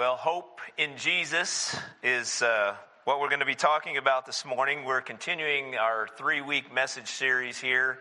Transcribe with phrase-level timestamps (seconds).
[0.00, 4.86] Well, hope in Jesus is uh, what we're going to be talking about this morning.
[4.86, 7.98] We're continuing our three week message series here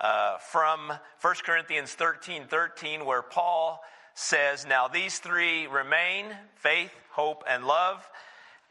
[0.00, 3.84] uh, from 1 Corinthians 13 13, where Paul
[4.14, 8.02] says, Now these three remain faith, hope, and love.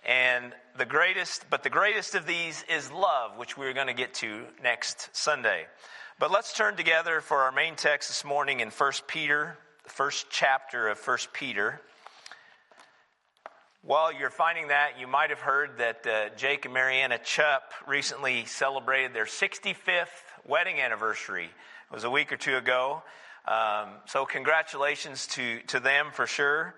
[0.04, 4.16] And the greatest, but the greatest of these is love, which we're going to get
[4.16, 5.68] to next Sunday.
[6.18, 10.32] But let's turn together for our main text this morning in 1 Peter, the first
[10.32, 11.80] chapter of 1 Peter.
[13.84, 18.46] While you're finding that, you might have heard that uh, Jake and Mariana Chupp recently
[18.46, 20.06] celebrated their 65th
[20.48, 21.46] wedding anniversary.
[21.46, 23.02] It was a week or two ago.
[23.48, 26.76] Um, so, congratulations to, to them for sure.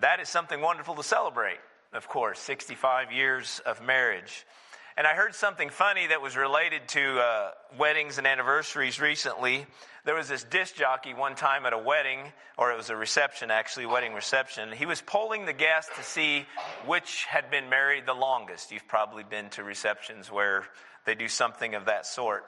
[0.00, 1.58] That is something wonderful to celebrate,
[1.92, 4.46] of course, 65 years of marriage.
[4.96, 9.66] And I heard something funny that was related to uh, weddings and anniversaries recently.
[10.04, 12.20] There was this disc jockey one time at a wedding,
[12.58, 14.72] or it was a reception actually, wedding reception.
[14.72, 16.44] He was polling the guests to see
[16.86, 18.72] which had been married the longest.
[18.72, 20.64] You've probably been to receptions where
[21.06, 22.46] they do something of that sort.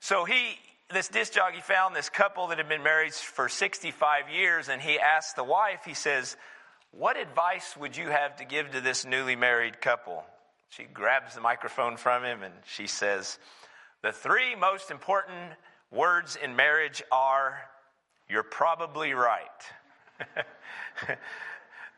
[0.00, 0.58] So he,
[0.92, 4.98] this disc jockey found this couple that had been married for 65 years, and he
[4.98, 6.36] asked the wife, he says,
[6.92, 10.24] What advice would you have to give to this newly married couple?
[10.70, 13.38] She grabs the microphone from him and she says,
[14.02, 15.52] The three most important
[15.90, 17.58] words in marriage are,
[18.28, 19.40] You're probably right.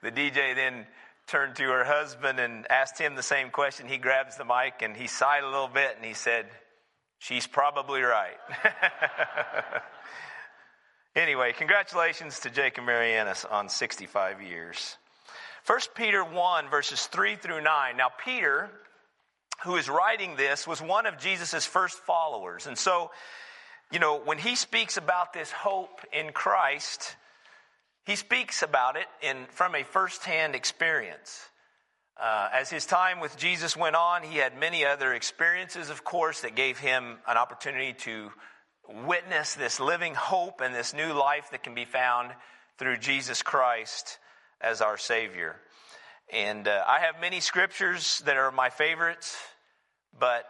[0.03, 0.87] the DJ then
[1.27, 3.89] turned to her husband and asked him the same question.
[3.89, 6.47] He grabs the mic and he sighed a little bit and he said,
[7.19, 8.37] She's probably right.
[11.17, 14.97] anyway, congratulations to Jake and Mariana on 65 years.
[15.67, 17.97] 1 Peter 1, verses 3 through 9.
[17.97, 18.71] Now, Peter,
[19.65, 22.69] who is writing this, was one of Jesus' first followers.
[22.69, 23.11] And so,
[23.91, 27.17] you know, when he speaks about this hope in Christ,
[28.05, 31.41] he speaks about it in, from a firsthand experience.
[32.17, 36.43] Uh, as his time with Jesus went on, he had many other experiences, of course,
[36.43, 38.31] that gave him an opportunity to
[39.05, 42.31] witness this living hope and this new life that can be found
[42.79, 44.19] through Jesus Christ
[44.61, 45.57] as our Savior.
[46.33, 49.37] And uh, I have many scriptures that are my favorites,
[50.19, 50.45] but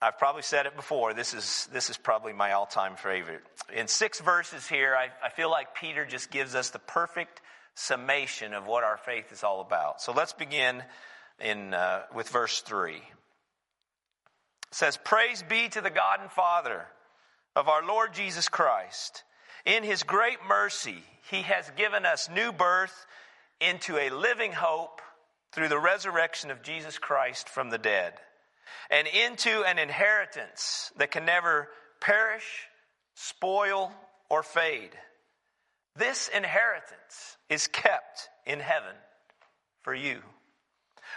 [0.00, 1.14] I've probably said it before.
[1.14, 3.42] This is, this is probably my all time favorite.
[3.72, 7.40] In six verses here, I, I feel like Peter just gives us the perfect
[7.74, 10.02] summation of what our faith is all about.
[10.02, 10.82] So let's begin
[11.38, 12.96] in, uh, with verse 3.
[12.96, 13.02] It
[14.72, 16.84] says, Praise be to the God and Father
[17.54, 19.22] of our Lord Jesus Christ.
[19.64, 23.06] In his great mercy, he has given us new birth
[23.62, 25.00] into a living hope
[25.52, 28.14] through the resurrection of Jesus Christ from the dead,
[28.90, 31.68] and into an inheritance that can never
[32.00, 32.66] perish,
[33.14, 33.92] spoil,
[34.30, 34.90] or fade.
[35.96, 38.94] This inheritance is kept in heaven
[39.82, 40.18] for you,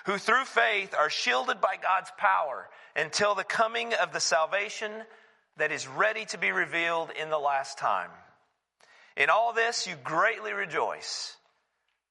[0.06, 4.92] who through faith are shielded by God's power until the coming of the salvation
[5.58, 8.10] that is ready to be revealed in the last time.
[9.16, 11.38] In all this, you greatly rejoice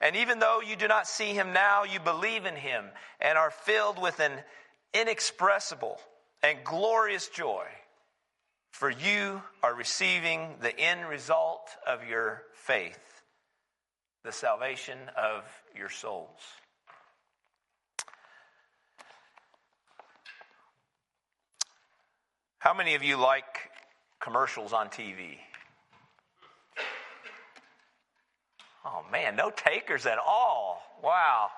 [0.00, 2.86] And even though you do not see him now, you believe in him
[3.20, 4.32] and are filled with an
[4.94, 6.00] inexpressible
[6.42, 7.66] and glorious joy.
[8.72, 13.22] For you are receiving the end result of your faith,
[14.24, 15.44] the salvation of
[15.76, 16.40] your souls.
[22.58, 23.70] How many of you like
[24.20, 25.38] commercials on TV?
[28.84, 30.82] Oh man, no takers at all.
[31.02, 31.48] Wow.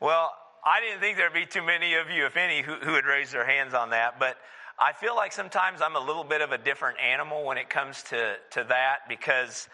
[0.00, 0.32] Well,
[0.64, 3.32] I didn't think there'd be too many of you, if any, who, who would raise
[3.32, 4.18] their hands on that.
[4.18, 4.36] But
[4.78, 8.02] I feel like sometimes I'm a little bit of a different animal when it comes
[8.04, 9.68] to, to that because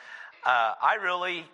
[0.47, 1.45] uh, I really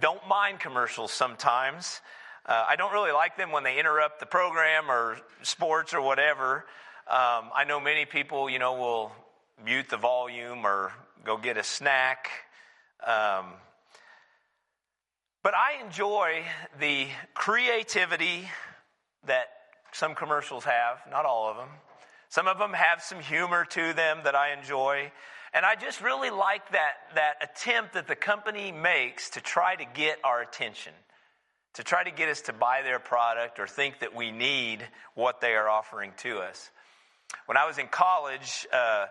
[0.00, 2.00] don't mind commercials sometimes.
[2.44, 6.64] Uh, I don't really like them when they interrupt the program or sports or whatever.
[7.06, 9.12] Um, I know many people, you know, will
[9.64, 10.92] mute the volume or
[11.24, 12.28] go get a snack.
[13.06, 13.46] Um,
[15.42, 16.42] but I enjoy
[16.78, 18.48] the creativity
[19.26, 19.46] that
[19.92, 21.68] some commercials have, not all of them.
[22.28, 25.12] Some of them have some humor to them that I enjoy.
[25.52, 29.84] And I just really like that, that attempt that the company makes to try to
[29.84, 30.94] get our attention.
[31.74, 35.40] to try to get us to buy their product or think that we need what
[35.40, 36.70] they are offering to us.
[37.46, 39.06] When I was in college, uh,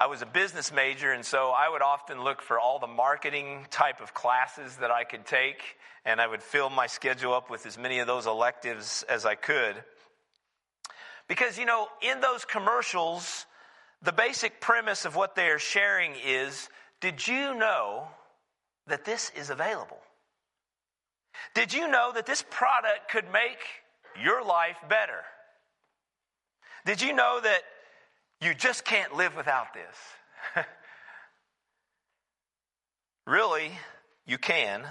[0.00, 3.66] I was a business major, and so I would often look for all the marketing
[3.68, 5.60] type of classes that I could take,
[6.04, 9.34] and I would fill my schedule up with as many of those electives as I
[9.34, 9.74] could.
[11.26, 13.44] Because, you know, in those commercials,
[14.00, 16.68] the basic premise of what they are sharing is
[17.00, 18.06] did you know
[18.86, 19.98] that this is available?
[21.54, 23.58] Did you know that this product could make
[24.22, 25.24] your life better?
[26.86, 27.62] Did you know that
[28.40, 30.64] you just can't live without this?
[33.26, 33.72] really,
[34.26, 34.84] you can.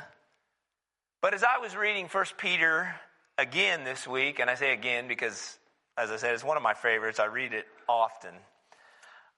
[1.22, 2.94] But as I was reading 1 Peter
[3.38, 5.58] again this week, and I say again because,
[5.98, 8.34] as I said, it's one of my favorites, I read it often.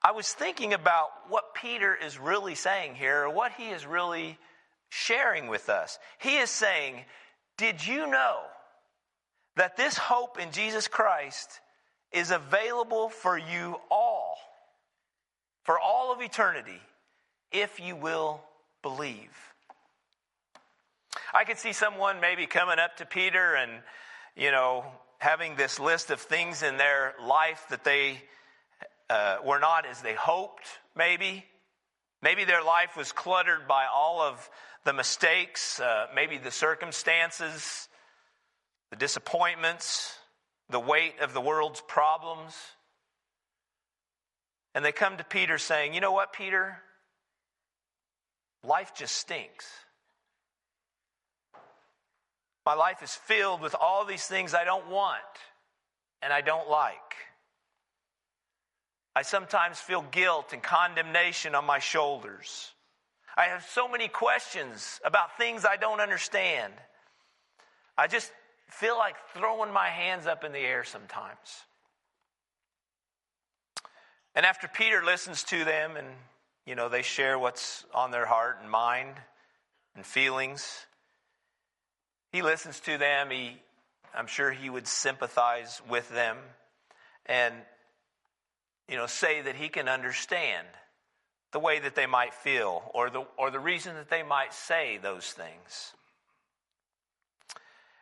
[0.04, 4.38] I was thinking about what Peter is really saying here, or what he is really
[4.90, 6.00] sharing with us.
[6.20, 7.04] He is saying,
[7.58, 8.40] Did you know
[9.58, 11.60] that this hope in Jesus Christ
[12.12, 14.38] is available for you all,
[15.64, 16.82] for all of eternity,
[17.52, 18.42] if you will
[18.82, 19.30] believe?
[21.34, 23.72] I could see someone maybe coming up to Peter and,
[24.36, 24.86] you know,
[25.20, 28.22] having this list of things in their life that they
[29.10, 30.66] uh, were not as they hoped,
[30.96, 31.46] maybe.
[32.22, 34.50] Maybe their life was cluttered by all of
[34.86, 37.88] the mistakes, uh, maybe the circumstances,
[38.90, 40.19] the disappointments,
[40.70, 42.54] the weight of the world's problems.
[44.76, 46.78] And they come to Peter saying, You know what, Peter?
[48.64, 49.66] Life just stinks.
[52.66, 55.18] My life is filled with all these things I don't want
[56.22, 57.16] and I don't like.
[59.16, 62.72] I sometimes feel guilt and condemnation on my shoulders.
[63.36, 66.74] I have so many questions about things I don't understand.
[67.98, 68.32] I just
[68.72, 71.64] feel like throwing my hands up in the air sometimes.
[74.36, 76.08] And after Peter listens to them and,
[76.66, 79.16] you know, they share what's on their heart and mind
[79.96, 80.86] and feelings,
[82.32, 83.32] he listens to them.
[83.32, 83.58] He,
[84.16, 86.38] I'm sure he would sympathize with them
[87.26, 87.54] and,
[88.88, 90.68] you know, say that he can understand
[91.52, 95.00] the way that they might feel or the, or the reason that they might say
[95.02, 95.94] those things.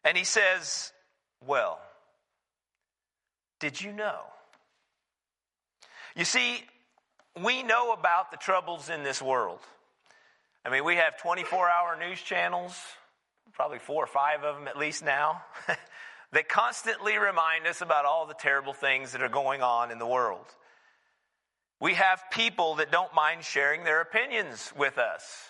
[0.07, 0.93] And he says,
[1.45, 1.81] Well,
[3.59, 4.21] did you know?
[6.15, 6.63] You see,
[7.43, 9.59] we know about the troubles in this world.
[10.63, 12.73] I mean, we have 24 hour news channels,
[13.51, 15.41] probably four or five of them at least now,
[16.31, 20.07] that constantly remind us about all the terrible things that are going on in the
[20.07, 20.45] world.
[21.81, 25.49] We have people that don't mind sharing their opinions with us.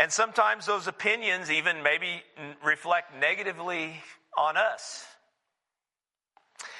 [0.00, 2.22] And sometimes those opinions even maybe
[2.64, 4.00] reflect negatively
[4.34, 5.04] on us.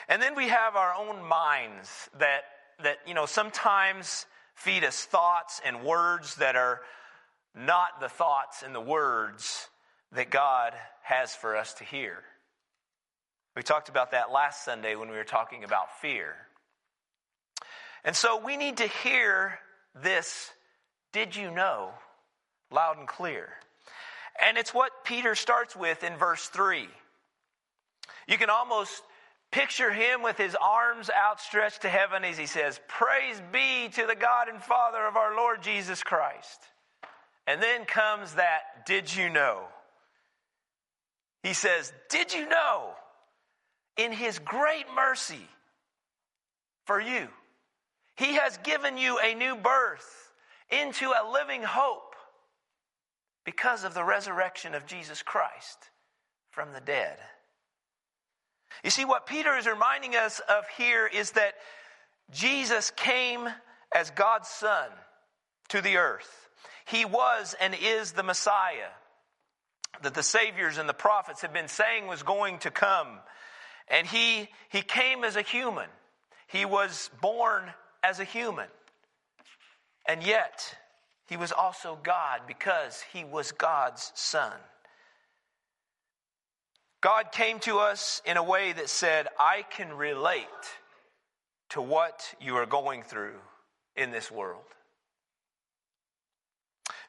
[0.08, 2.44] And then we have our own minds that,
[2.82, 4.25] that you know, sometimes
[4.55, 6.81] feed us thoughts and words that are
[7.55, 9.69] not the thoughts and the words
[10.12, 10.72] that God
[11.02, 12.22] has for us to hear.
[13.55, 16.37] We talked about that last Sunday when we were talking about fear.
[18.02, 19.58] And so we need to hear
[19.94, 20.52] this,
[21.12, 21.90] did you know,
[22.70, 23.49] loud and clear.
[24.40, 26.88] And it's what Peter starts with in verse 3.
[28.26, 29.02] You can almost
[29.50, 34.15] picture him with his arms outstretched to heaven as he says, Praise be to the
[34.15, 36.60] God and Father of our Lord Jesus Christ.
[37.46, 39.65] And then comes that, Did you know?
[41.43, 42.91] He says, Did you know?
[43.96, 45.46] In his great mercy
[46.86, 47.29] for you,
[48.17, 50.32] he has given you a new birth
[50.70, 52.09] into a living hope
[53.50, 55.90] because of the resurrection of Jesus Christ
[56.52, 57.16] from the dead.
[58.84, 61.54] You see, what Peter is reminding us of here is that
[62.30, 63.48] Jesus came
[63.92, 64.88] as God's Son
[65.70, 66.48] to the earth.
[66.86, 68.92] He was and is the Messiah
[70.04, 73.08] that the Saviors and the prophets have been saying was going to come.
[73.88, 75.88] And he, he came as a human.
[76.46, 77.64] He was born
[78.04, 78.69] as a human.
[80.06, 80.76] And yet,
[81.31, 84.53] he was also God because he was God's son.
[87.01, 90.44] God came to us in a way that said, I can relate
[91.70, 93.37] to what you are going through
[93.94, 94.65] in this world.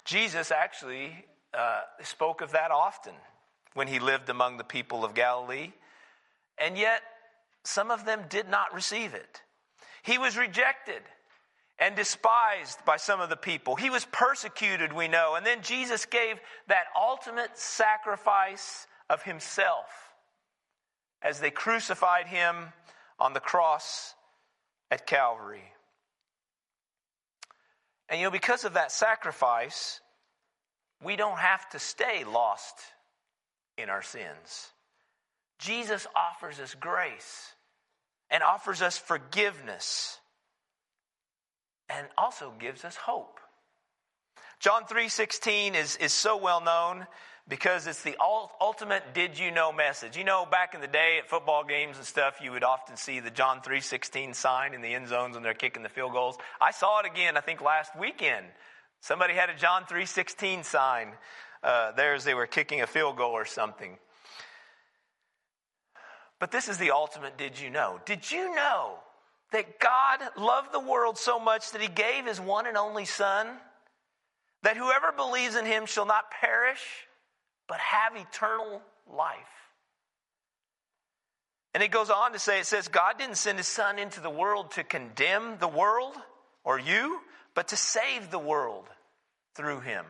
[0.06, 1.26] Jesus actually
[1.56, 3.14] uh, spoke of that often
[3.74, 5.72] when he lived among the people of Galilee,
[6.60, 7.02] and yet
[7.64, 9.42] some of them did not receive it.
[10.04, 11.02] He was rejected.
[11.82, 13.76] And despised by some of the people.
[13.76, 15.34] He was persecuted, we know.
[15.34, 19.88] And then Jesus gave that ultimate sacrifice of himself
[21.24, 22.56] as they crucified him
[23.20, 24.14] on the cross
[24.92, 25.64] at Calvary.
[28.08, 30.02] And you know, because of that sacrifice,
[31.04, 32.76] we don't have to stay lost
[33.80, 34.70] in our sins.
[35.58, 37.56] Jesus offers us grace
[38.30, 40.20] and offers us forgiveness
[41.98, 43.40] and also gives us hope.
[44.60, 47.08] John 3:16 is, is so well known
[47.48, 48.16] because it's the
[48.62, 50.16] ultimate did you know message.
[50.16, 53.20] You know, back in the day at football games and stuff, you would often see
[53.20, 56.38] the John 3:16 sign in the end zones when they're kicking the field goals.
[56.62, 58.46] I saw it again, I think last weekend.
[59.02, 61.14] Somebody had a John 3:16 sign
[61.64, 63.98] uh, there as they were kicking a field goal or something.
[66.40, 68.00] But this is the ultimate did you know?
[68.06, 69.00] Did you know
[69.52, 73.48] that God loved the world so much that he gave his one and only Son,
[74.64, 76.82] that whoever believes in him shall not perish,
[77.68, 78.82] but have eternal
[79.12, 79.38] life.
[81.74, 84.30] And it goes on to say, it says, God didn't send his Son into the
[84.30, 86.16] world to condemn the world
[86.64, 87.20] or you,
[87.56, 88.86] but to save the world
[89.56, 90.06] through him.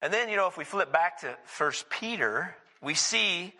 [0.00, 3.52] And then, you know, if we flip back to First Peter, we see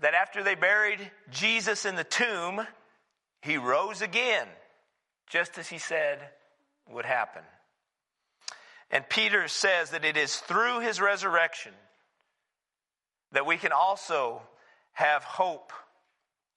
[0.00, 2.66] that after they buried Jesus in the tomb,
[3.42, 4.46] he rose again,
[5.28, 6.18] just as he said
[6.90, 7.42] would happen.
[8.90, 11.72] And Peter says that it is through his resurrection
[13.32, 14.40] that we can also
[14.92, 15.72] have hope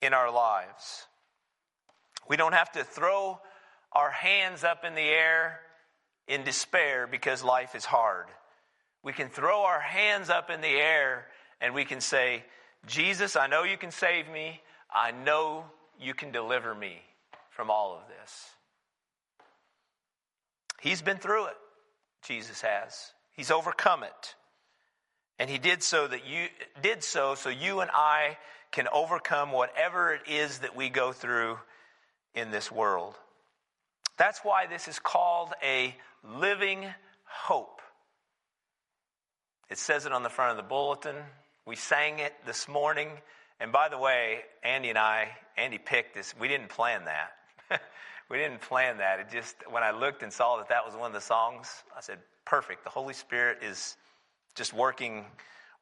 [0.02, 1.06] in our lives.
[2.30, 3.40] We don't have to throw
[3.92, 5.60] our hands up in the air
[6.28, 8.28] in despair because life is hard.
[9.04, 11.26] We can throw our hands up in the air
[11.60, 12.46] and we can say,
[12.88, 14.62] Jesus, I know you can save me.
[14.94, 15.66] I know
[16.00, 17.02] you can deliver me
[17.50, 18.50] from all of this.
[20.82, 21.58] He's been through it.
[22.24, 23.14] Jesus has.
[23.34, 24.36] He's overcome it.
[25.38, 26.48] And he did so that you
[26.82, 28.38] did so so you and I
[28.72, 31.58] can overcome whatever it is that we go through
[32.34, 33.16] in this world.
[34.18, 36.86] That's why this is called a living
[37.26, 37.82] hope.
[39.70, 41.16] It says it on the front of the bulletin.
[41.66, 43.10] We sang it this morning.
[43.60, 46.34] And by the way, Andy and I, Andy picked this.
[46.40, 47.82] We didn't plan that.
[48.30, 49.20] we didn't plan that.
[49.20, 52.02] It just, when I looked and saw that that was one of the songs, I
[52.02, 52.84] said, perfect.
[52.84, 53.96] The Holy Spirit is
[54.56, 55.26] just working,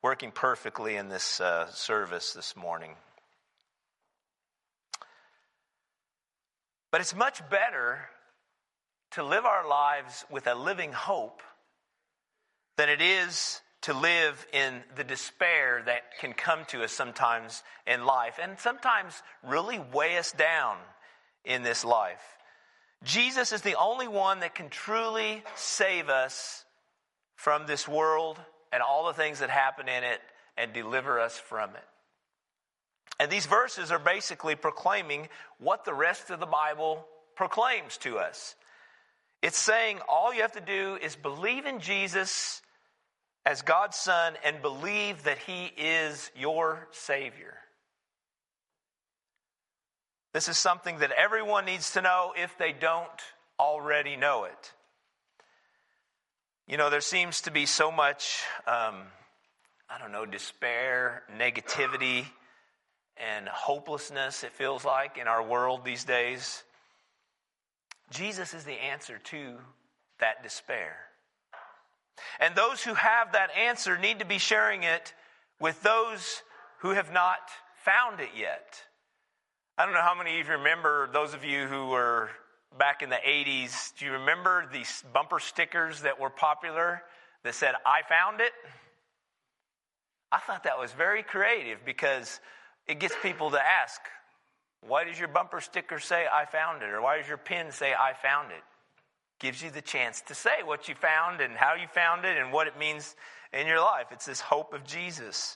[0.01, 2.95] working perfectly in this uh, service this morning.
[6.91, 7.99] But it's much better
[9.11, 11.41] to live our lives with a living hope
[12.75, 18.05] than it is to live in the despair that can come to us sometimes in
[18.05, 20.77] life and sometimes really weigh us down
[21.45, 22.21] in this life.
[23.03, 26.65] Jesus is the only one that can truly save us
[27.35, 28.37] from this world
[28.73, 30.19] and all the things that happen in it
[30.57, 31.85] and deliver us from it.
[33.19, 37.05] And these verses are basically proclaiming what the rest of the Bible
[37.35, 38.55] proclaims to us.
[39.41, 42.61] It's saying all you have to do is believe in Jesus
[43.45, 47.55] as God's Son and believe that He is your Savior.
[50.33, 53.09] This is something that everyone needs to know if they don't
[53.59, 54.73] already know it.
[56.67, 59.01] You know, there seems to be so much, um,
[59.89, 62.25] I don't know, despair, negativity,
[63.17, 66.63] and hopelessness, it feels like, in our world these days.
[68.11, 69.57] Jesus is the answer to
[70.19, 70.95] that despair.
[72.39, 75.13] And those who have that answer need to be sharing it
[75.59, 76.41] with those
[76.79, 77.39] who have not
[77.83, 78.81] found it yet.
[79.77, 82.29] I don't know how many of you remember, those of you who were
[82.77, 87.01] back in the 80s, do you remember these bumper stickers that were popular
[87.43, 88.51] that said, I found it?
[90.31, 92.39] I thought that was very creative because
[92.87, 93.99] it gets people to ask,
[94.87, 96.89] why does your bumper sticker say, I found it?
[96.89, 98.63] Or why does your pin say, I found it?
[99.39, 102.51] Gives you the chance to say what you found and how you found it and
[102.51, 103.15] what it means
[103.53, 104.07] in your life.
[104.11, 105.55] It's this hope of Jesus.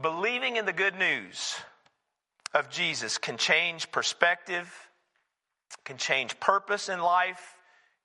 [0.00, 1.54] Believing in the good news
[2.54, 4.72] of Jesus can change perspective,
[5.84, 7.56] can change purpose in life,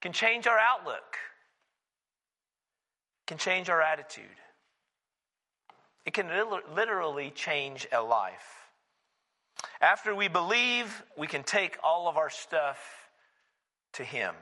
[0.01, 1.17] can change our outlook,
[3.25, 4.25] can change our attitude.
[6.05, 6.27] It can
[6.75, 8.67] literally change a life.
[9.81, 12.99] After we believe, we can take all of our stuff
[13.93, 14.34] to Him.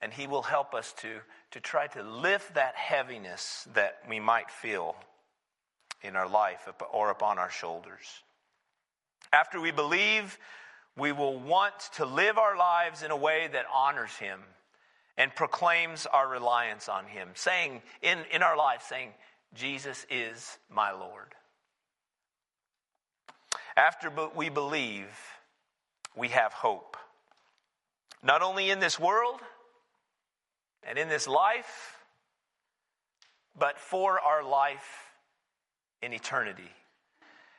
[0.00, 1.20] And He will help us to,
[1.52, 4.96] to try to lift that heaviness that we might feel
[6.02, 8.22] in our life or upon our shoulders.
[9.32, 10.38] After we believe,
[10.96, 14.40] we will want to live our lives in a way that honors Him
[15.16, 19.10] and proclaims our reliance on Him, saying in, in our life, saying,
[19.54, 21.34] Jesus is my Lord.
[23.76, 25.08] After we believe,
[26.16, 26.96] we have hope.
[28.24, 29.40] Not only in this world
[30.82, 31.98] and in this life,
[33.56, 35.12] but for our life
[36.02, 36.70] in eternity.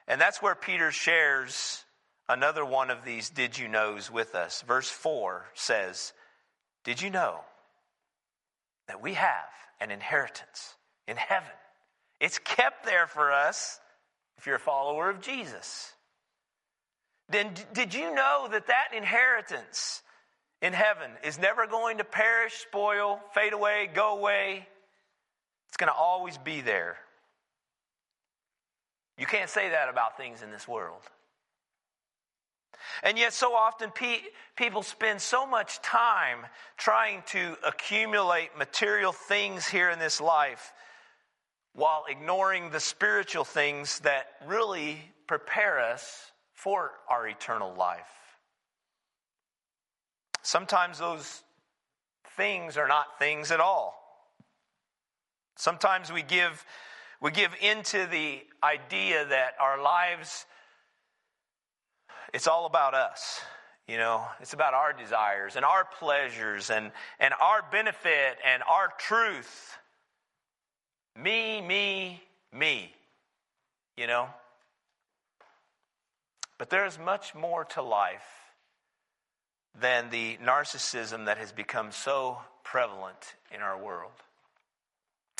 [0.07, 1.84] And that's where Peter shares
[2.27, 4.63] another one of these did you knows with us.
[4.67, 6.13] Verse 4 says,
[6.84, 7.41] Did you know
[8.88, 10.75] that we have an inheritance
[11.07, 11.48] in heaven?
[12.19, 13.79] It's kept there for us
[14.38, 15.93] if you're a follower of Jesus.
[17.29, 20.01] Then did you know that that inheritance
[20.65, 24.67] in heaven is never going to perish, spoil, fade away, go away?
[25.67, 26.98] It's going to always be there.
[29.19, 31.01] You can't say that about things in this world.
[33.03, 34.24] And yet, so often pe-
[34.55, 36.39] people spend so much time
[36.77, 40.74] trying to accumulate material things here in this life
[41.74, 48.25] while ignoring the spiritual things that really prepare us for our eternal life.
[50.45, 51.41] Sometimes those
[52.37, 53.95] things are not things at all.
[55.57, 56.63] Sometimes we give,
[57.19, 60.45] we give into the idea that our lives,
[62.31, 63.41] it's all about us.
[63.87, 68.93] You know, it's about our desires and our pleasures and, and our benefit and our
[68.99, 69.79] truth.
[71.19, 72.21] Me, me,
[72.53, 72.93] me.
[73.97, 74.29] You know?
[76.59, 78.44] But there is much more to life
[79.79, 84.12] than the narcissism that has become so prevalent in our world.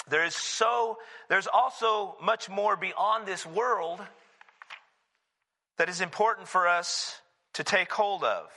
[0.10, 0.98] There is so
[1.30, 4.00] there's also much more beyond this world
[5.77, 7.20] that is important for us
[7.54, 8.48] to take hold of.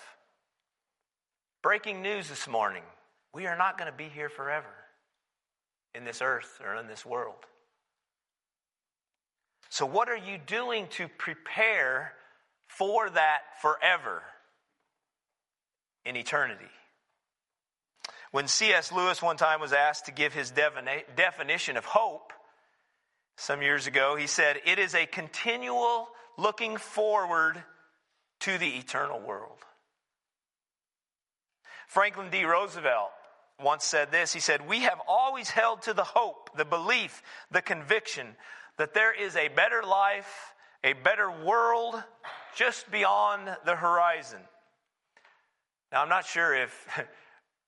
[1.63, 2.83] Breaking news this morning.
[3.35, 4.67] We are not going to be here forever
[5.95, 7.37] in this earth or in this world.
[9.71, 12.13] So, what are you doing to prepare
[12.67, 14.23] for that forever
[16.09, 16.65] in eternity?
[18.31, 18.93] When C.S.
[18.93, 22.33] Lewis one time was asked to give his definition of hope
[23.37, 27.63] some years ago, he said, It is a continual looking forward
[28.41, 29.59] to the eternal world.
[31.87, 32.45] Franklin D.
[32.45, 33.11] Roosevelt
[33.63, 37.63] once said this He said, We have always held to the hope, the belief, the
[37.63, 38.27] conviction
[38.77, 42.01] that there is a better life, a better world
[42.55, 44.41] just beyond the horizon.
[45.93, 46.87] Now, I'm not sure if.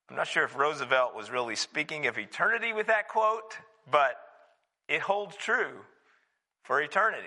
[0.09, 3.57] I'm not sure if Roosevelt was really speaking of eternity with that quote,
[3.89, 4.17] but
[4.89, 5.71] it holds true
[6.63, 7.23] for eternity.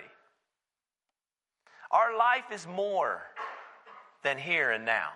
[1.91, 3.23] Our life is more
[4.23, 5.09] than here and now.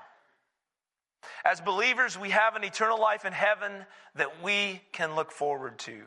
[1.44, 6.00] As believers, we have an eternal life in heaven that we can look forward to.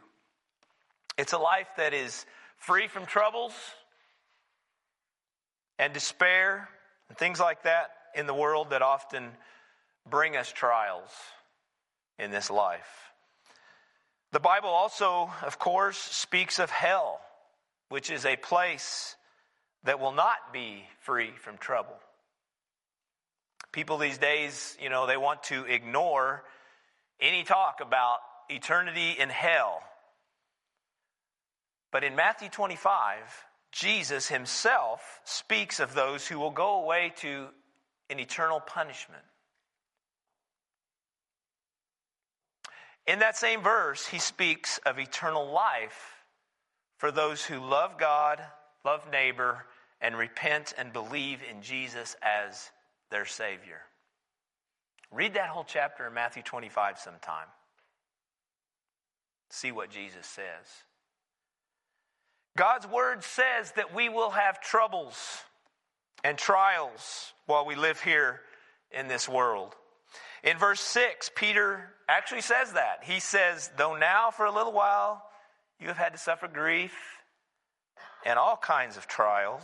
[1.17, 2.25] It's a life that is
[2.57, 3.53] free from troubles
[5.77, 6.69] and despair
[7.09, 9.31] and things like that in the world that often
[10.09, 11.09] bring us trials
[12.17, 13.11] in this life.
[14.31, 17.19] The Bible also, of course, speaks of hell,
[17.89, 19.15] which is a place
[19.83, 21.99] that will not be free from trouble.
[23.71, 26.43] People these days, you know, they want to ignore
[27.19, 29.81] any talk about eternity in hell.
[31.91, 33.17] But in Matthew 25,
[33.71, 37.47] Jesus himself speaks of those who will go away to
[38.09, 39.23] an eternal punishment.
[43.07, 46.23] In that same verse, he speaks of eternal life
[46.97, 48.39] for those who love God,
[48.85, 49.65] love neighbor,
[50.01, 52.71] and repent and believe in Jesus as
[53.09, 53.81] their Savior.
[55.11, 57.47] Read that whole chapter in Matthew 25 sometime.
[59.49, 60.45] See what Jesus says.
[62.55, 65.43] God's word says that we will have troubles
[66.23, 68.41] and trials while we live here
[68.91, 69.75] in this world.
[70.43, 73.03] In verse 6, Peter actually says that.
[73.03, 75.23] He says, Though now for a little while
[75.79, 76.93] you have had to suffer grief
[78.25, 79.63] and all kinds of trials.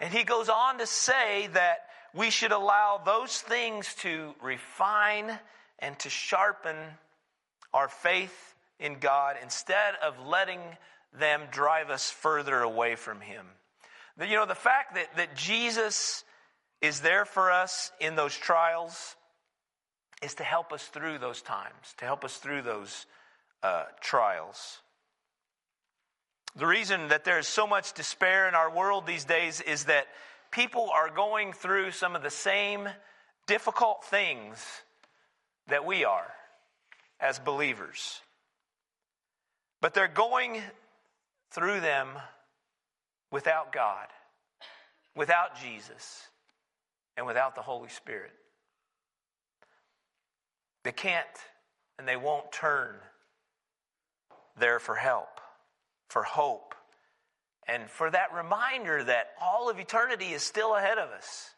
[0.00, 1.78] And he goes on to say that
[2.14, 5.38] we should allow those things to refine
[5.78, 6.76] and to sharpen
[7.72, 10.60] our faith in God instead of letting
[11.18, 13.46] them drive us further away from Him.
[14.20, 16.24] You know, the fact that, that Jesus
[16.80, 19.16] is there for us in those trials
[20.22, 23.06] is to help us through those times, to help us through those
[23.62, 24.80] uh, trials.
[26.56, 30.06] The reason that there is so much despair in our world these days is that
[30.50, 32.88] people are going through some of the same
[33.46, 34.64] difficult things
[35.68, 36.26] that we are
[37.20, 38.20] as believers.
[39.80, 40.62] But they're going
[41.50, 42.08] through them
[43.30, 44.06] without God,
[45.16, 46.28] without Jesus,
[47.16, 48.32] and without the Holy Spirit.
[50.84, 51.26] They can't
[51.98, 52.96] and they won't turn
[54.58, 55.40] there for help,
[56.08, 56.74] for hope,
[57.66, 61.50] and for that reminder that all of eternity is still ahead of us.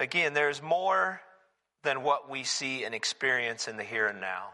[0.00, 1.20] Again, there's more
[1.82, 4.48] than what we see and experience in the here and now.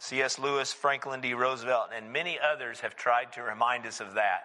[0.00, 0.38] C.S.
[0.38, 1.34] Lewis, Franklin D.
[1.34, 4.42] Roosevelt, and many others have tried to remind us of that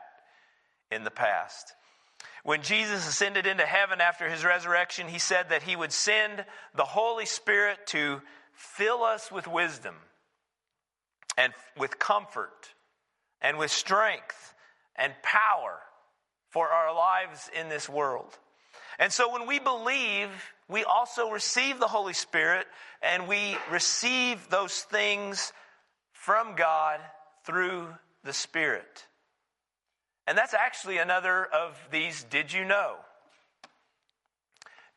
[0.91, 1.73] in the past.
[2.43, 6.43] When Jesus ascended into heaven after his resurrection, he said that he would send
[6.75, 8.21] the Holy Spirit to
[8.53, 9.95] fill us with wisdom
[11.37, 12.73] and with comfort
[13.41, 14.53] and with strength
[14.95, 15.79] and power
[16.49, 18.37] for our lives in this world.
[18.99, 20.29] And so when we believe,
[20.67, 22.67] we also receive the Holy Spirit
[23.01, 25.51] and we receive those things
[26.11, 26.99] from God
[27.43, 27.87] through
[28.23, 29.07] the Spirit.
[30.25, 32.95] And that's actually another of these did you know?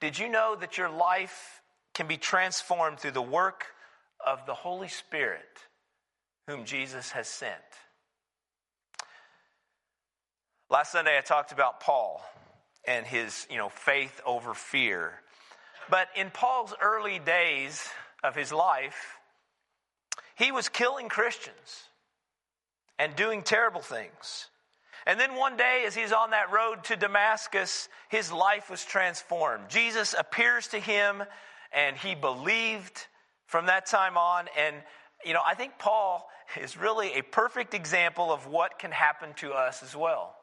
[0.01, 1.63] Did you know that your life
[1.95, 3.65] can be transformed through the work
[4.25, 5.49] of the Holy Spirit
[6.47, 7.55] whom Jesus has sent?
[10.69, 12.25] Last Sunday I talked about Paul
[12.87, 15.13] and his, you know, faith over fear.
[15.89, 17.89] But in Paul's early days
[18.23, 19.19] of his life,
[20.37, 21.85] he was killing Christians
[22.99, 24.49] and doing terrible things.
[25.07, 29.69] And then one day, as he's on that road to Damascus, his life was transformed.
[29.69, 31.23] Jesus appears to him,
[31.73, 33.07] and he believed
[33.47, 34.47] from that time on.
[34.59, 34.75] And,
[35.25, 36.29] you know, I think Paul
[36.61, 40.35] is really a perfect example of what can happen to us as well.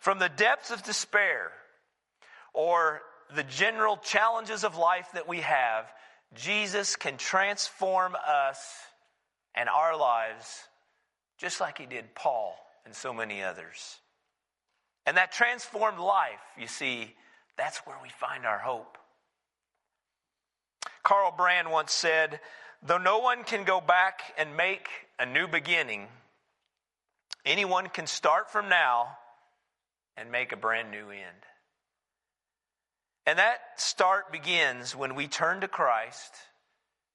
[0.00, 1.52] From the depths of despair
[2.52, 3.00] or
[3.34, 5.86] the general challenges of life that we have,
[6.34, 8.62] Jesus can transform us
[9.54, 10.64] and our lives
[11.38, 14.00] just like he did Paul and so many others.
[15.06, 17.14] And that transformed life, you see,
[17.56, 18.98] that's where we find our hope.
[21.02, 22.40] Carl Bard once said,
[22.82, 26.08] Though no one can go back and make a new beginning,
[27.44, 29.16] anyone can start from now
[30.16, 31.46] and make a brand new end.
[33.24, 36.34] And that start begins when we turn to Christ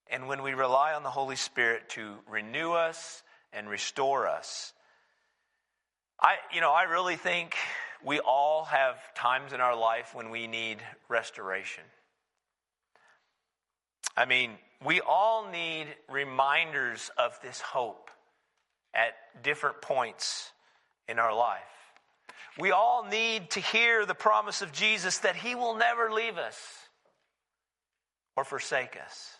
[0.10, 4.72] and when we rely on the Holy Spirit to renew us and restore us
[6.20, 7.56] I, you know, I really think
[8.04, 11.84] we all have times in our life when we need restoration.
[14.16, 14.52] I mean,
[14.84, 18.10] we all need reminders of this hope
[18.94, 20.52] at different points
[21.08, 21.62] in our life.
[22.60, 26.58] We all need to hear the promise of Jesus that He will never leave us
[28.36, 29.37] or forsake us.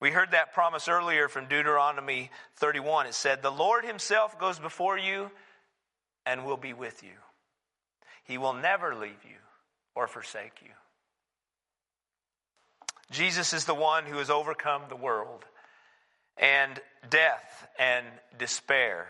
[0.00, 3.06] We heard that promise earlier from Deuteronomy 31.
[3.06, 5.30] It said, The Lord Himself goes before you
[6.24, 7.16] and will be with you.
[8.24, 9.38] He will never leave you
[9.94, 10.70] or forsake you.
[13.10, 15.44] Jesus is the one who has overcome the world
[16.36, 16.78] and
[17.10, 18.06] death and
[18.38, 19.08] despair.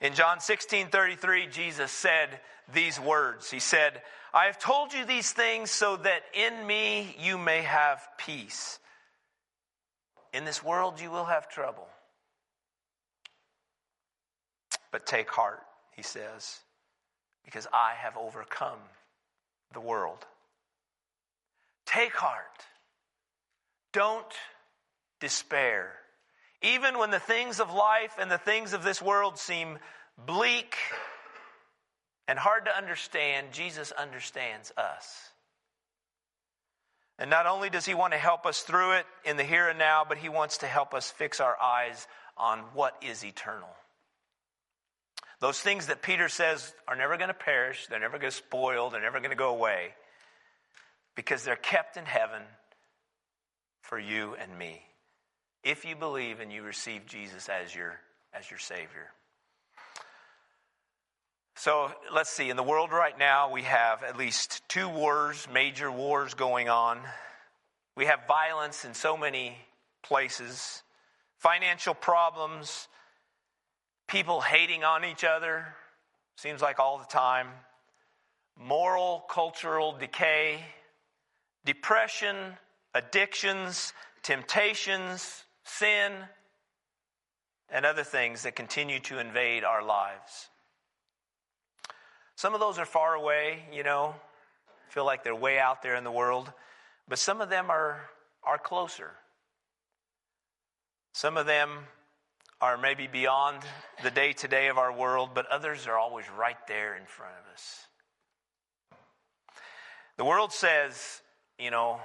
[0.00, 2.40] In John 16 33, Jesus said
[2.72, 4.00] these words He said,
[4.32, 8.78] I have told you these things so that in me you may have peace.
[10.32, 11.86] In this world you will have trouble.
[14.90, 15.62] But take heart,
[15.96, 16.60] he says,
[17.44, 18.78] because I have overcome
[19.72, 20.18] the world.
[21.86, 22.66] Take heart.
[23.92, 24.32] Don't
[25.20, 25.92] despair.
[26.62, 29.78] Even when the things of life and the things of this world seem
[30.26, 30.76] bleak
[32.28, 35.30] and hard to understand, Jesus understands us.
[37.18, 39.78] And not only does he want to help us through it in the here and
[39.78, 43.68] now, but he wants to help us fix our eyes on what is eternal.
[45.40, 48.90] Those things that Peter says are never going to perish, they're never going to spoil,
[48.90, 49.94] they're never going to go away,
[51.16, 52.42] because they're kept in heaven
[53.82, 54.80] for you and me.
[55.64, 57.98] If you believe and you receive Jesus as your,
[58.32, 59.10] as your Savior.
[61.54, 65.90] So let's see, in the world right now, we have at least two wars, major
[65.92, 66.98] wars going on.
[67.96, 69.56] We have violence in so many
[70.02, 70.82] places,
[71.38, 72.88] financial problems,
[74.08, 75.66] people hating on each other,
[76.36, 77.48] seems like all the time,
[78.58, 80.64] moral, cultural decay,
[81.64, 82.36] depression,
[82.94, 86.12] addictions, temptations, sin,
[87.68, 90.48] and other things that continue to invade our lives.
[92.36, 94.14] Some of those are far away, you know,
[94.88, 96.52] feel like they're way out there in the world,
[97.08, 98.00] but some of them are,
[98.44, 99.10] are closer.
[101.12, 101.70] Some of them
[102.60, 103.58] are maybe beyond
[104.02, 107.32] the day to day of our world, but others are always right there in front
[107.44, 107.86] of us.
[110.16, 111.22] The world says,
[111.58, 112.00] you know,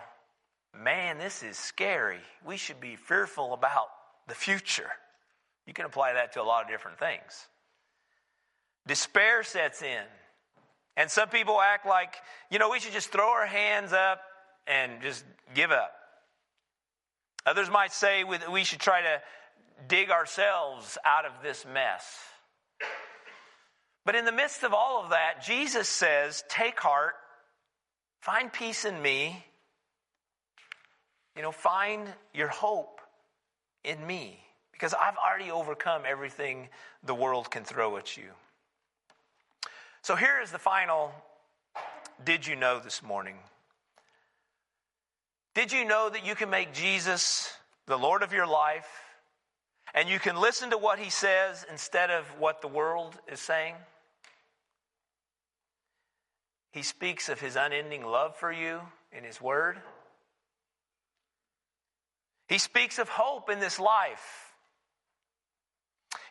[0.74, 2.20] man, this is scary.
[2.46, 3.88] We should be fearful about
[4.28, 4.90] the future.
[5.66, 7.48] You can apply that to a lot of different things.
[8.88, 10.04] Despair sets in.
[10.96, 12.16] And some people act like,
[12.50, 14.20] you know, we should just throw our hands up
[14.66, 15.24] and just
[15.54, 15.92] give up.
[17.46, 19.22] Others might say we should try to
[19.88, 22.04] dig ourselves out of this mess.
[24.06, 27.16] But in the midst of all of that, Jesus says, Take heart,
[28.22, 29.44] find peace in me.
[31.36, 33.00] You know, find your hope
[33.84, 34.40] in me
[34.72, 36.70] because I've already overcome everything
[37.04, 38.30] the world can throw at you.
[40.08, 41.12] So here is the final
[42.24, 43.36] did you know this morning?
[45.54, 47.52] Did you know that you can make Jesus
[47.88, 48.88] the Lord of your life
[49.94, 53.76] and you can listen to what he says instead of what the world is saying?
[56.72, 58.80] He speaks of his unending love for you
[59.12, 59.78] in his word.
[62.48, 64.54] He speaks of hope in this life.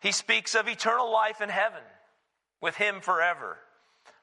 [0.00, 1.82] He speaks of eternal life in heaven
[2.62, 3.58] with him forever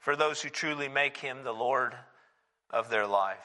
[0.03, 1.95] for those who truly make him the Lord
[2.69, 3.37] of their life.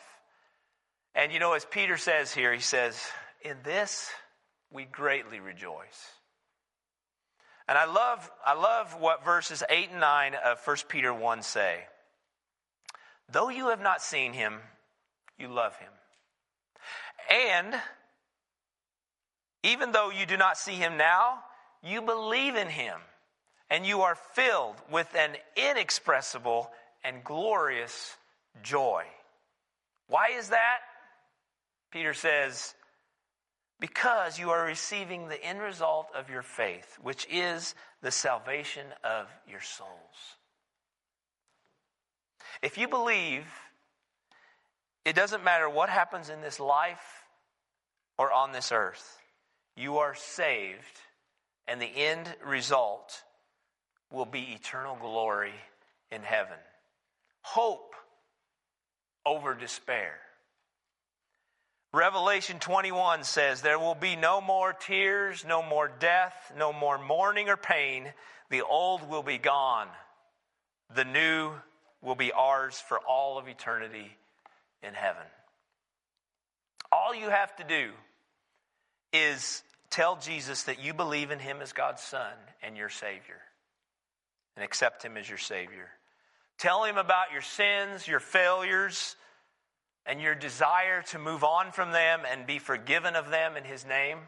[1.14, 3.00] And you know, as Peter says here, he says,
[3.42, 4.10] In this
[4.70, 6.12] we greatly rejoice.
[7.68, 11.84] And I love, I love what verses 8 and 9 of 1 Peter 1 say.
[13.30, 14.58] Though you have not seen him,
[15.38, 15.92] you love him.
[17.30, 17.74] And
[19.62, 21.40] even though you do not see him now,
[21.84, 22.98] you believe in him,
[23.70, 26.70] and you are filled with an inexpressible
[27.04, 28.16] and glorious
[28.62, 29.04] joy.
[30.08, 30.78] Why is that?
[31.90, 32.74] Peter says,
[33.80, 39.26] because you are receiving the end result of your faith, which is the salvation of
[39.48, 39.88] your souls.
[42.62, 43.46] If you believe,
[45.04, 47.24] it doesn't matter what happens in this life
[48.18, 49.18] or on this earth,
[49.76, 51.00] you are saved,
[51.68, 53.22] and the end result
[54.10, 55.52] will be eternal glory
[56.10, 56.56] in heaven.
[57.42, 57.94] Hope
[59.24, 60.14] over despair.
[61.92, 67.48] Revelation 21 says, There will be no more tears, no more death, no more mourning
[67.48, 68.04] or pain.
[68.50, 69.88] The old will be gone.
[70.94, 71.52] The new
[72.02, 74.16] will be ours for all of eternity
[74.82, 75.22] in heaven.
[76.92, 77.90] All you have to do
[79.12, 83.40] is tell Jesus that you believe in him as God's Son and your Savior,
[84.58, 85.88] and accept him as your Savior.
[86.58, 89.14] Tell him about your sins, your failures,
[90.04, 93.86] and your desire to move on from them and be forgiven of them in his
[93.86, 94.18] name.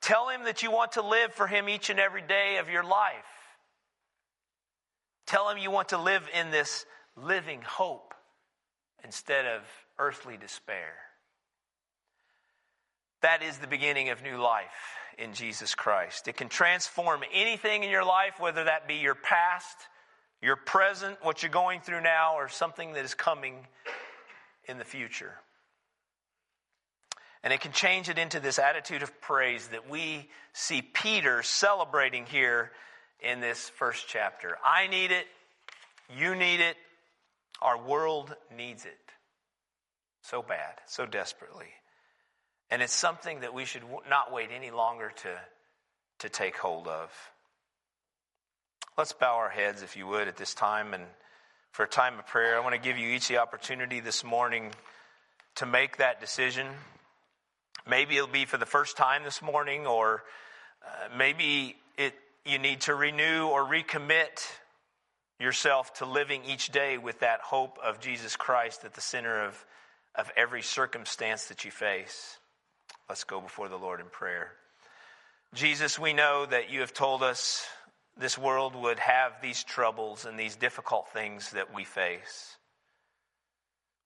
[0.00, 2.82] Tell him that you want to live for him each and every day of your
[2.82, 3.14] life.
[5.28, 6.84] Tell him you want to live in this
[7.16, 8.14] living hope
[9.04, 9.62] instead of
[9.96, 10.94] earthly despair.
[13.20, 16.28] That is the beginning of new life in Jesus Christ.
[16.28, 19.76] It can transform anything in your life, whether that be your past,
[20.40, 23.66] your present, what you're going through now, or something that is coming
[24.66, 25.34] in the future.
[27.42, 32.24] And it can change it into this attitude of praise that we see Peter celebrating
[32.26, 32.70] here
[33.20, 34.56] in this first chapter.
[34.64, 35.26] I need it.
[36.16, 36.76] You need it.
[37.60, 38.98] Our world needs it
[40.22, 41.68] so bad, so desperately.
[42.72, 45.28] And it's something that we should not wait any longer to,
[46.20, 47.10] to take hold of.
[48.96, 50.94] Let's bow our heads, if you would, at this time.
[50.94, 51.04] And
[51.72, 54.70] for a time of prayer, I want to give you each the opportunity this morning
[55.56, 56.66] to make that decision.
[57.86, 60.22] Maybe it'll be for the first time this morning, or
[60.82, 62.14] uh, maybe it,
[62.46, 64.48] you need to renew or recommit
[65.38, 69.62] yourself to living each day with that hope of Jesus Christ at the center of,
[70.14, 72.38] of every circumstance that you face.
[73.08, 74.52] Let's go before the Lord in prayer.
[75.54, 77.66] Jesus, we know that you have told us
[78.16, 82.56] this world would have these troubles and these difficult things that we face.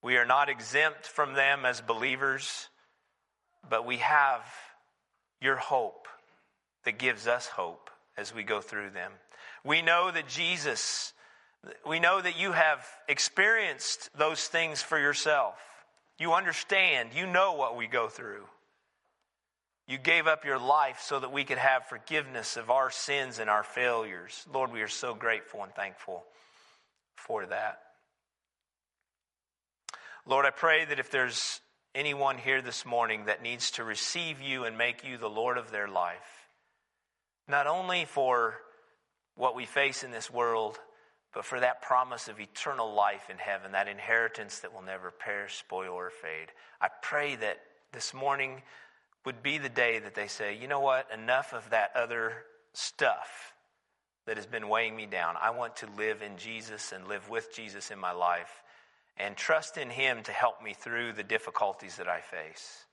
[0.02, 2.68] We are not exempt from them as believers,
[3.68, 4.42] but we have
[5.40, 6.08] your hope
[6.84, 9.12] that gives us hope as we go through them.
[9.64, 11.12] We know that Jesus,
[11.86, 15.56] we know that you have experienced those things for yourself.
[16.18, 18.44] You understand, you know what we go through.
[19.88, 23.48] You gave up your life so that we could have forgiveness of our sins and
[23.48, 24.44] our failures.
[24.52, 26.24] Lord, we are so grateful and thankful
[27.14, 27.78] for that.
[30.26, 31.60] Lord, I pray that if there's
[31.94, 35.70] anyone here this morning that needs to receive you and make you the Lord of
[35.70, 36.48] their life,
[37.46, 38.56] not only for
[39.36, 40.80] what we face in this world,
[41.32, 45.56] but for that promise of eternal life in heaven, that inheritance that will never perish,
[45.58, 46.48] spoil, or fade.
[46.80, 47.58] I pray that
[47.92, 48.62] this morning
[49.26, 52.32] would be the day that they say, you know what, enough of that other
[52.72, 53.52] stuff
[54.26, 55.34] that has been weighing me down.
[55.40, 58.62] I want to live in Jesus and live with Jesus in my life
[59.16, 62.84] and trust in Him to help me through the difficulties that I face.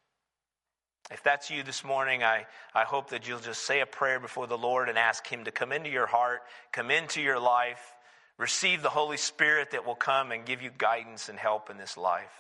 [1.12, 4.48] If that's you this morning, I, I hope that you'll just say a prayer before
[4.48, 6.41] the Lord and ask Him to come into your heart,
[6.72, 7.93] come into your life,
[8.38, 11.98] receive the Holy Spirit that will come and give you guidance and help in this
[11.98, 12.34] life.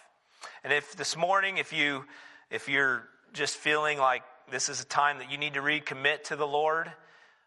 [0.63, 2.05] And if this morning, if you
[2.49, 6.35] if you're just feeling like this is a time that you need to recommit to
[6.35, 6.91] the Lord,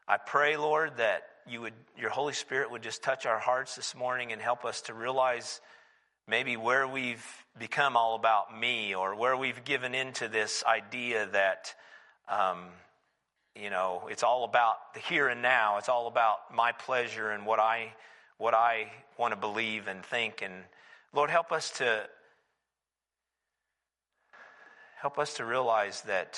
[0.08, 3.94] I pray, Lord, that you would, your Holy Spirit would just touch our hearts this
[3.94, 5.60] morning and help us to realize
[6.26, 7.24] maybe where we've
[7.58, 11.72] become all about me or where we've given into this idea that,
[12.28, 12.64] um,
[13.54, 15.78] you know, it's all about the here and now.
[15.78, 17.92] It's all about my pleasure and what I,
[18.38, 20.42] what I want to believe and think.
[20.42, 20.52] And
[21.12, 22.08] Lord, help us to
[25.06, 26.36] help us to realize that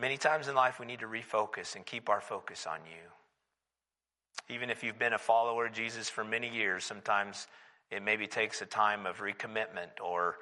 [0.00, 4.54] many times in life we need to refocus and keep our focus on you.
[4.54, 7.48] Even if you've been a follower of Jesus for many years, sometimes
[7.90, 10.36] it maybe takes a time of recommitment or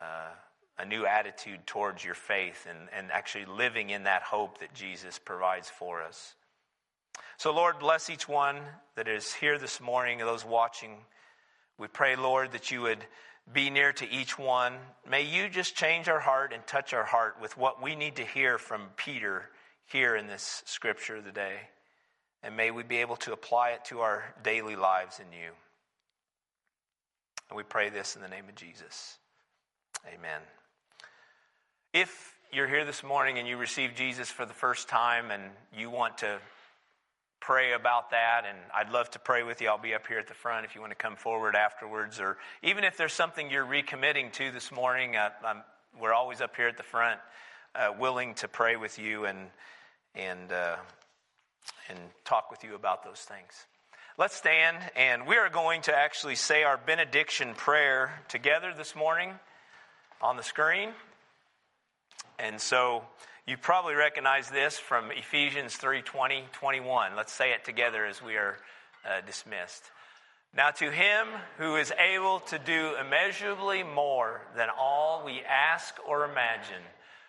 [0.00, 0.30] uh,
[0.78, 5.18] a new attitude towards your faith and, and actually living in that hope that Jesus
[5.18, 6.36] provides for us.
[7.36, 8.58] So, Lord, bless each one
[8.94, 10.98] that is here this morning, those watching.
[11.78, 13.04] We pray, Lord, that you would
[13.52, 14.74] be near to each one.
[15.08, 18.24] May you just change our heart and touch our heart with what we need to
[18.24, 19.50] hear from Peter
[19.86, 21.56] here in this scripture today.
[22.42, 25.50] And may we be able to apply it to our daily lives in you.
[27.50, 29.18] And we pray this in the name of Jesus.
[30.06, 30.40] Amen.
[31.92, 35.42] If you're here this morning and you receive Jesus for the first time and
[35.76, 36.38] you want to
[37.44, 39.68] pray about that, and I'd love to pray with you.
[39.68, 42.38] I'll be up here at the front if you want to come forward afterwards, or
[42.62, 45.28] even if there's something you're recommitting to this morning, uh,
[46.00, 47.20] we're always up here at the front,
[47.74, 49.50] uh, willing to pray with you and
[50.14, 50.76] and uh,
[51.90, 53.66] and talk with you about those things.
[54.16, 59.34] Let's stand, and we are going to actually say our benediction prayer together this morning
[60.22, 60.90] on the screen,
[62.38, 63.02] and so.
[63.46, 67.14] You probably recognize this from Ephesians 3 20, 21.
[67.14, 68.56] Let's say it together as we are
[69.04, 69.82] uh, dismissed.
[70.56, 71.26] Now, to him
[71.58, 76.82] who is able to do immeasurably more than all we ask or imagine,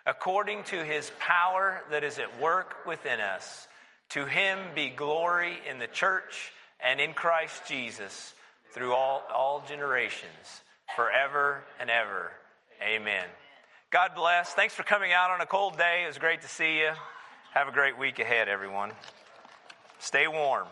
[0.05, 3.67] according to his power that is at work within us,
[4.11, 8.33] to him be glory in the church and in Christ Jesus
[8.73, 10.61] through all, all generations,
[10.95, 12.31] forever and ever.
[12.81, 13.25] Amen.
[13.95, 14.53] God bless.
[14.53, 16.03] Thanks for coming out on a cold day.
[16.03, 16.91] It was great to see you.
[17.53, 18.91] Have a great week ahead, everyone.
[19.99, 20.67] Stay warm.